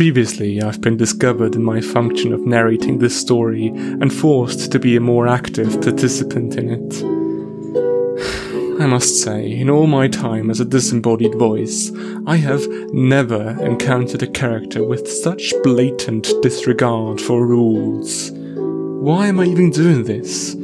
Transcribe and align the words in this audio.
Previously, 0.00 0.62
I've 0.62 0.80
been 0.80 0.96
discovered 0.96 1.54
in 1.54 1.62
my 1.62 1.82
function 1.82 2.32
of 2.32 2.46
narrating 2.46 2.98
this 2.98 3.20
story 3.20 3.66
and 3.66 4.10
forced 4.10 4.72
to 4.72 4.78
be 4.78 4.96
a 4.96 5.00
more 5.00 5.28
active 5.28 5.82
participant 5.82 6.56
in 6.56 6.70
it. 6.70 8.80
I 8.80 8.86
must 8.86 9.22
say, 9.22 9.52
in 9.52 9.68
all 9.68 9.86
my 9.86 10.08
time 10.08 10.48
as 10.48 10.58
a 10.58 10.64
disembodied 10.64 11.34
voice, 11.34 11.92
I 12.26 12.36
have 12.36 12.66
never 12.94 13.50
encountered 13.62 14.22
a 14.22 14.26
character 14.26 14.82
with 14.82 15.06
such 15.06 15.52
blatant 15.62 16.32
disregard 16.40 17.20
for 17.20 17.46
rules. 17.46 18.30
Why 18.32 19.26
am 19.26 19.38
I 19.38 19.44
even 19.44 19.70
doing 19.70 20.04
this? 20.04 20.56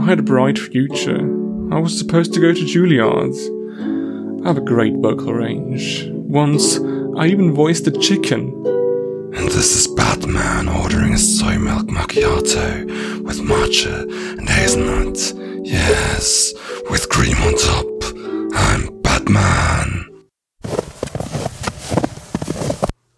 I 0.00 0.06
had 0.06 0.20
a 0.20 0.22
bright 0.22 0.58
future. 0.58 1.20
I 1.70 1.78
was 1.78 1.98
supposed 1.98 2.32
to 2.32 2.40
go 2.40 2.54
to 2.54 2.64
Juilliard. 2.64 3.36
I 4.42 4.48
have 4.48 4.56
a 4.56 4.62
great 4.62 4.96
vocal 4.96 5.34
range. 5.34 6.08
Once, 6.10 6.80
I 7.16 7.28
even 7.28 7.54
voiced 7.54 7.86
a 7.86 7.90
chicken. 7.90 8.52
And 9.34 9.48
this 9.48 9.74
is 9.74 9.86
Batman 9.88 10.68
ordering 10.68 11.14
a 11.14 11.18
soy 11.18 11.58
milk 11.58 11.86
macchiato 11.86 13.20
with 13.22 13.38
matcha 13.40 14.02
and 14.38 14.48
hazelnut. 14.48 15.16
Yes, 15.66 16.52
with 16.90 17.08
cream 17.08 17.36
on 17.38 17.54
top. 17.56 17.86
I'm 18.54 19.00
Batman. 19.02 20.04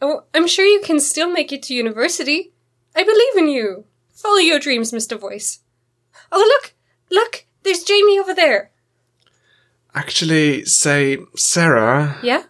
Oh, 0.01 0.23
I'm 0.33 0.47
sure 0.47 0.65
you 0.65 0.81
can 0.81 1.01
still 1.01 1.31
make 1.31 1.53
it 1.53 1.63
to 1.65 1.75
university. 1.75 2.53
I 2.95 3.03
believe 3.03 3.37
in 3.37 3.49
you. 3.49 3.85
Follow 4.13 4.39
your 4.39 4.61
dreams, 4.61 4.93
Mr. 4.93 5.19
Voice. 5.19 5.61
Oh, 6.31 6.39
look! 6.39 6.75
Look! 7.11 7.47
There's 7.65 7.83
Jamie 7.83 8.19
over 8.19 8.35
there. 8.35 8.71
Actually, 9.95 10.65
say, 10.65 11.19
Sarah, 11.35 12.19
Yeah? 12.23 12.45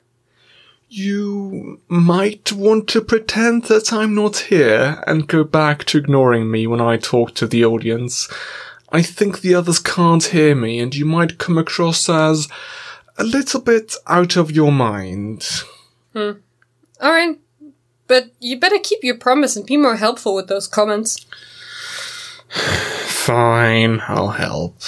You 0.89 1.81
might 1.89 2.53
want 2.53 2.89
to 2.89 3.00
pretend 3.00 3.64
that 3.64 3.92
I'm 3.92 4.14
not 4.14 4.36
here 4.36 5.03
and 5.06 5.28
go 5.28 5.44
back 5.44 5.84
to 5.86 5.98
ignoring 5.98 6.50
me 6.50 6.67
when 6.67 6.81
I 6.81 6.97
talk 6.97 7.34
to 7.34 7.47
the 7.47 7.64
audience. 7.64 8.28
I 8.91 9.03
think 9.03 9.41
the 9.41 9.55
others 9.55 9.78
can't 9.78 10.25
hear 10.25 10.55
me 10.55 10.78
and 10.78 10.94
you 10.94 11.05
might 11.05 11.39
come 11.39 11.59
across 11.59 12.09
as 12.09 12.48
a 13.19 13.25
little 13.25 13.61
bit 13.61 13.94
out 14.06 14.36
of 14.36 14.50
your 14.50 14.72
mind. 14.72 15.47
Hmm. 16.14 16.33
Alright. 17.00 17.39
But 18.06 18.31
you 18.41 18.59
better 18.59 18.78
keep 18.83 19.05
your 19.05 19.19
promise 19.19 19.56
and 19.56 19.66
be 19.66 19.77
more 19.77 19.97
helpful 19.97 20.34
with 20.34 20.48
those 20.48 20.66
comments. 20.66 21.27
Fine, 22.48 24.00
I'll 24.09 24.31
help. 24.31 24.81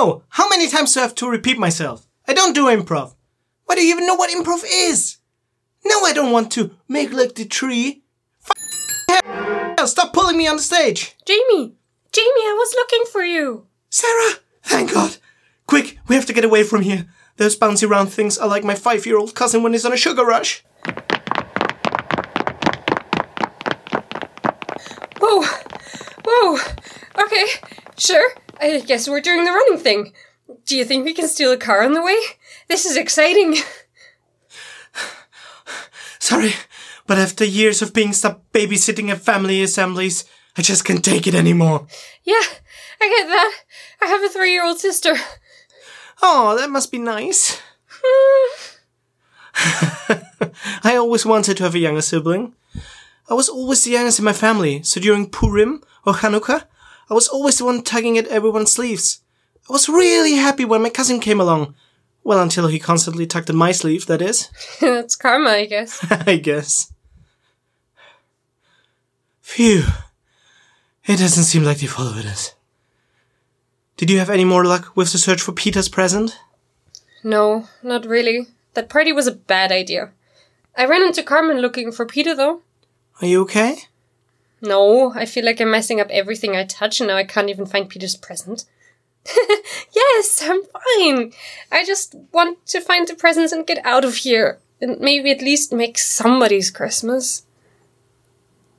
No! 0.00 0.22
How 0.30 0.48
many 0.60 0.70
times 0.70 0.92
do 0.92 1.00
I 1.00 1.04
have 1.04 1.14
to 1.14 1.30
repeat 1.30 1.58
myself? 1.58 2.06
I 2.28 2.34
don't 2.34 2.54
do 2.54 2.66
improv. 2.66 3.14
Why 3.64 3.76
do 3.76 3.82
you 3.82 3.94
even 3.94 4.06
know 4.06 4.14
what 4.14 4.28
improv 4.28 4.62
is? 4.70 5.16
No, 5.86 6.04
I 6.04 6.12
don't 6.12 6.32
want 6.32 6.52
to 6.52 6.72
make 6.86 7.14
like 7.14 7.34
the 7.34 7.46
tree. 7.46 8.02
F- 9.08 9.88
stop 9.88 10.12
pulling 10.12 10.36
me 10.36 10.46
on 10.46 10.56
the 10.56 10.62
stage! 10.62 11.16
Jamie! 11.24 11.76
Jamie, 12.12 12.44
I 12.50 12.54
was 12.58 12.74
looking 12.74 13.04
for 13.10 13.22
you! 13.22 13.68
Sarah! 13.88 14.34
Thank 14.62 14.92
God! 14.92 15.16
Quick, 15.66 15.96
we 16.08 16.14
have 16.14 16.26
to 16.26 16.34
get 16.34 16.44
away 16.44 16.62
from 16.62 16.82
here. 16.82 17.06
Those 17.38 17.58
bouncy 17.58 17.88
round 17.88 18.12
things 18.12 18.36
are 18.36 18.46
like 18.46 18.62
my 18.62 18.74
five 18.74 19.06
year 19.06 19.16
old 19.16 19.34
cousin 19.34 19.62
when 19.62 19.72
he's 19.72 19.86
on 19.86 19.94
a 19.94 19.96
sugar 19.96 20.26
rush. 20.26 20.62
Whoa! 25.22 25.42
Whoa! 26.26 26.58
Okay, 27.18 27.46
sure. 27.96 28.28
I 28.60 28.80
guess 28.80 29.08
we're 29.08 29.22
doing 29.22 29.44
the 29.44 29.52
running 29.52 29.78
thing. 29.78 30.12
Do 30.66 30.76
you 30.76 30.84
think 30.84 31.04
we 31.04 31.14
can 31.14 31.28
steal 31.28 31.52
a 31.52 31.56
car 31.56 31.82
on 31.82 31.94
the 31.94 32.02
way? 32.02 32.16
This 32.68 32.86
is 32.86 32.96
exciting. 32.96 33.56
Sorry, 36.18 36.52
but 37.06 37.18
after 37.18 37.44
years 37.44 37.82
of 37.82 37.92
being 37.92 38.12
stuck 38.12 38.40
babysitting 38.52 39.10
at 39.10 39.20
family 39.20 39.62
assemblies, 39.62 40.24
I 40.56 40.62
just 40.62 40.84
can't 40.84 41.04
take 41.04 41.26
it 41.26 41.34
anymore. 41.34 41.86
Yeah, 42.24 42.42
I 43.00 43.08
get 43.08 43.26
that. 43.28 43.52
I 44.02 44.06
have 44.06 44.22
a 44.22 44.28
three 44.28 44.52
year 44.52 44.64
old 44.64 44.78
sister. 44.78 45.14
Oh, 46.22 46.56
that 46.56 46.70
must 46.70 46.92
be 46.92 46.98
nice. 46.98 47.60
I 50.84 50.96
always 50.96 51.24
wanted 51.24 51.56
to 51.56 51.64
have 51.64 51.74
a 51.74 51.78
younger 51.78 52.02
sibling. 52.02 52.54
I 53.28 53.34
was 53.34 53.48
always 53.48 53.84
the 53.84 53.92
youngest 53.92 54.18
in 54.18 54.24
my 54.24 54.32
family, 54.32 54.82
so 54.82 55.00
during 55.00 55.30
Purim 55.30 55.82
or 56.04 56.14
Hanukkah, 56.14 56.64
I 57.08 57.14
was 57.14 57.28
always 57.28 57.58
the 57.58 57.64
one 57.64 57.82
tugging 57.82 58.18
at 58.18 58.26
everyone's 58.26 58.72
sleeves. 58.72 59.20
I 59.68 59.72
was 59.72 59.88
really 59.88 60.34
happy 60.34 60.64
when 60.64 60.82
my 60.82 60.90
cousin 60.90 61.20
came 61.20 61.40
along. 61.40 61.74
Well, 62.22 62.40
until 62.40 62.66
he 62.68 62.78
constantly 62.78 63.26
tugged 63.26 63.50
at 63.50 63.56
my 63.56 63.72
sleeve, 63.72 64.06
that 64.06 64.20
is. 64.20 64.50
That's 64.80 65.16
karma, 65.16 65.50
I 65.50 65.66
guess. 65.66 66.04
I 66.10 66.36
guess. 66.36 66.92
Phew. 69.40 69.84
It 71.06 71.18
doesn't 71.18 71.44
seem 71.44 71.64
like 71.64 71.78
they 71.78 71.86
followed 71.86 72.26
us. 72.26 72.54
Did 73.96 74.10
you 74.10 74.18
have 74.18 74.30
any 74.30 74.44
more 74.44 74.64
luck 74.64 74.94
with 74.94 75.12
the 75.12 75.18
search 75.18 75.40
for 75.40 75.52
Peter's 75.52 75.88
present? 75.88 76.38
No, 77.24 77.68
not 77.82 78.06
really. 78.06 78.46
That 78.74 78.88
party 78.88 79.12
was 79.12 79.26
a 79.26 79.32
bad 79.32 79.72
idea. 79.72 80.10
I 80.76 80.86
ran 80.86 81.02
into 81.02 81.22
Carmen 81.22 81.58
looking 81.58 81.90
for 81.90 82.06
Peter, 82.06 82.34
though. 82.34 82.62
Are 83.20 83.26
you 83.26 83.42
okay? 83.42 83.76
No, 84.62 85.12
I 85.14 85.26
feel 85.26 85.44
like 85.44 85.60
I'm 85.60 85.70
messing 85.70 86.00
up 86.00 86.08
everything 86.10 86.54
I 86.54 86.64
touch 86.64 87.00
and 87.00 87.08
now 87.08 87.16
I 87.16 87.24
can't 87.24 87.50
even 87.50 87.66
find 87.66 87.88
Peter's 87.88 88.16
present. 88.16 88.64
yes, 89.94 90.42
I'm 90.42 90.62
fine. 90.64 91.32
I 91.70 91.84
just 91.84 92.16
want 92.32 92.64
to 92.66 92.80
find 92.80 93.06
the 93.06 93.14
presents 93.14 93.52
and 93.52 93.66
get 93.66 93.84
out 93.84 94.04
of 94.04 94.16
here. 94.16 94.58
And 94.80 94.98
maybe 94.98 95.30
at 95.30 95.42
least 95.42 95.72
make 95.72 95.98
somebody's 95.98 96.70
Christmas. 96.70 97.44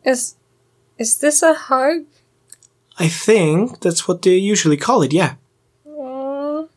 Is. 0.03 0.35
is 0.97 1.19
this 1.19 1.43
a 1.43 1.53
hug? 1.53 2.05
I 2.97 3.07
think 3.07 3.79
that's 3.81 4.07
what 4.07 4.21
they 4.21 4.35
usually 4.35 4.77
call 4.77 5.03
it, 5.03 5.13
yeah. 5.13 5.35
Aww. 5.87 6.67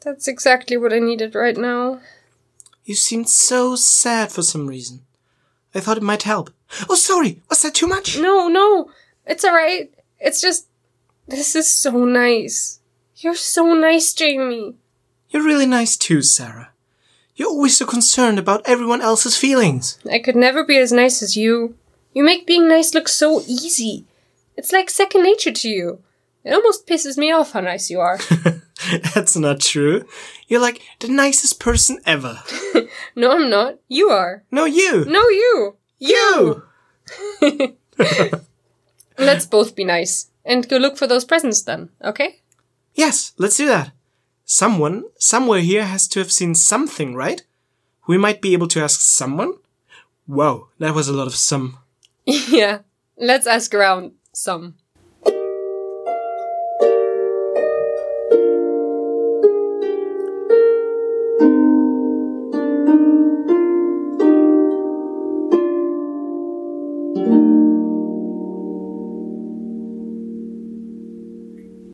That's 0.00 0.28
exactly 0.28 0.76
what 0.76 0.92
I 0.92 0.98
needed 0.98 1.34
right 1.34 1.56
now. 1.56 2.00
You 2.84 2.94
seemed 2.94 3.28
so 3.28 3.74
sad 3.76 4.30
for 4.30 4.42
some 4.42 4.66
reason. 4.66 5.00
I 5.74 5.80
thought 5.80 5.96
it 5.96 6.02
might 6.02 6.22
help. 6.22 6.50
Oh, 6.88 6.94
sorry. 6.94 7.42
Was 7.48 7.62
that 7.62 7.74
too 7.74 7.86
much? 7.86 8.18
No, 8.18 8.48
no. 8.48 8.90
It's 9.26 9.44
alright. 9.44 9.92
It's 10.18 10.40
just. 10.40 10.68
This 11.28 11.56
is 11.56 11.72
so 11.72 12.04
nice. 12.04 12.80
You're 13.16 13.34
so 13.34 13.74
nice, 13.74 14.12
Jamie. 14.12 14.76
You're 15.30 15.44
really 15.44 15.66
nice 15.66 15.96
too, 15.96 16.22
Sarah. 16.22 16.70
You're 17.34 17.48
always 17.48 17.76
so 17.76 17.84
concerned 17.84 18.38
about 18.38 18.62
everyone 18.64 19.02
else's 19.02 19.36
feelings. 19.36 19.98
I 20.10 20.18
could 20.20 20.36
never 20.36 20.64
be 20.64 20.78
as 20.78 20.92
nice 20.92 21.22
as 21.22 21.36
you. 21.36 21.76
You 22.14 22.24
make 22.24 22.46
being 22.46 22.68
nice 22.68 22.94
look 22.94 23.08
so 23.08 23.42
easy. 23.42 24.06
It's 24.56 24.72
like 24.72 24.88
second 24.88 25.22
nature 25.22 25.52
to 25.52 25.68
you. 25.68 26.02
It 26.44 26.54
almost 26.54 26.86
pisses 26.86 27.18
me 27.18 27.32
off 27.32 27.52
how 27.52 27.60
nice 27.60 27.90
you 27.90 28.00
are. 28.00 28.18
That's 29.14 29.36
not 29.36 29.60
true. 29.60 30.06
You're 30.46 30.60
like 30.60 30.80
the 31.00 31.08
nicest 31.08 31.58
person 31.58 31.98
ever. 32.06 32.40
no, 33.16 33.32
I'm 33.32 33.50
not. 33.50 33.80
You 33.88 34.10
are. 34.10 34.44
No, 34.50 34.64
you. 34.64 35.04
No, 35.06 35.28
you. 35.28 35.76
You. 35.98 36.62
Let's 39.18 39.46
both 39.46 39.74
be 39.74 39.84
nice. 39.84 40.28
And 40.44 40.68
go 40.68 40.76
look 40.76 40.96
for 40.96 41.06
those 41.06 41.24
presents 41.24 41.62
then, 41.62 41.90
okay? 42.02 42.40
Yes, 42.94 43.32
let's 43.36 43.56
do 43.56 43.66
that. 43.66 43.92
Someone, 44.44 45.04
somewhere 45.18 45.60
here 45.60 45.84
has 45.84 46.06
to 46.08 46.20
have 46.20 46.30
seen 46.30 46.54
something, 46.54 47.14
right? 47.14 47.42
We 48.06 48.16
might 48.16 48.40
be 48.40 48.52
able 48.52 48.68
to 48.68 48.82
ask 48.82 49.00
someone? 49.00 49.54
Whoa, 50.26 50.68
that 50.78 50.94
was 50.94 51.08
a 51.08 51.12
lot 51.12 51.26
of 51.26 51.34
some. 51.34 51.78
yeah. 52.24 52.80
Let's 53.18 53.46
ask 53.46 53.74
around 53.74 54.12
some. 54.32 54.74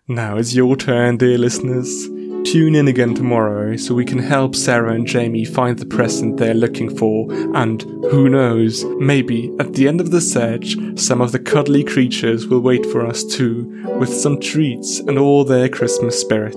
Now 0.09 0.37
it's 0.37 0.55
your 0.55 0.77
turn, 0.77 1.17
dear 1.17 1.39
listeners. 1.39 2.07
Tune 2.45 2.75
in 2.75 2.89
again 2.89 3.15
tomorrow 3.15 3.77
so 3.77 3.95
we 3.95 4.05
can 4.05 4.19
help 4.19 4.57
Sarah 4.57 4.95
and 4.95 5.07
Jamie 5.07 5.45
find 5.45 5.79
the 5.79 5.87
present 5.87 6.37
they're 6.37 6.55
looking 6.55 6.97
for, 6.97 7.33
and 7.55 7.83
who 8.11 8.29
knows, 8.29 8.85
maybe 8.99 9.55
at 9.61 9.75
the 9.75 9.87
end 9.87 10.01
of 10.01 10.11
the 10.11 10.21
search, 10.21 10.77
some 10.97 11.21
of 11.21 11.31
the 11.31 11.39
cuddly 11.39 11.85
creatures 11.85 12.49
will 12.49 12.61
wait 12.61 12.85
for 12.87 13.07
us 13.07 13.23
too, 13.23 13.65
with 13.99 14.13
some 14.13 14.41
treats 14.41 14.99
and 14.99 15.19
all 15.19 15.45
their 15.45 15.69
Christmas 15.69 16.21
spirit. 16.21 16.57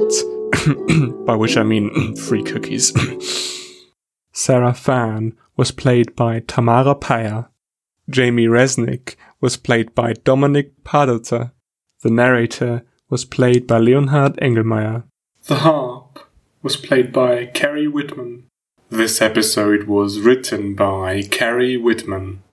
by 1.26 1.36
which 1.36 1.58
I 1.58 1.64
mean 1.64 2.16
free 2.28 2.44
cookies. 2.44 2.94
Sarah 4.32 4.74
Fan 4.74 5.38
was 5.56 5.72
played 5.72 6.16
by 6.16 6.40
Tamara 6.42 6.96
Paya. 6.96 7.50
Jamie 8.10 8.48
Resnick 8.48 9.16
was 9.42 9.58
played 9.58 9.96
by 9.96 10.14
Dominic 10.14 10.84
Padota. 10.84 11.52
The 12.02 12.10
narrator 12.10 12.84
was 13.16 13.24
played 13.24 13.66
by 13.66 13.78
Leonhard 13.78 14.36
Engelmeyer. 14.42 15.04
The 15.48 15.56
harp 15.56 16.20
was 16.62 16.76
played 16.76 17.14
by 17.14 17.46
Carrie 17.46 17.88
Whitman. 17.88 18.44
This 18.90 19.22
episode 19.22 19.84
was 19.88 20.20
written 20.20 20.76
by 20.76 21.22
Carrie 21.22 21.78
Whitman. 21.78 22.42